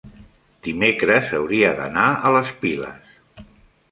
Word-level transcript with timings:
dimecres 0.67 1.33
hauria 1.41 1.69
d'anar 1.81 2.07
a 2.13 2.31
les 2.37 2.53
Piles. 2.63 3.15